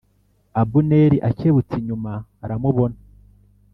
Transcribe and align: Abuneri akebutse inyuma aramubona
Abuneri 0.61 1.17
akebutse 1.29 1.73
inyuma 1.81 2.11
aramubona 2.43 2.97